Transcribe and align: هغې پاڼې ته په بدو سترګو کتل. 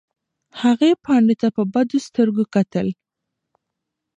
هغې 0.61 0.91
پاڼې 1.03 1.35
ته 1.41 1.47
په 1.55 1.61
بدو 1.73 1.97
سترګو 2.07 2.43
کتل. 2.55 2.87